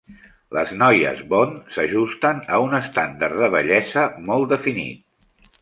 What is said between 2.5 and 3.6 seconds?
a un estàndard de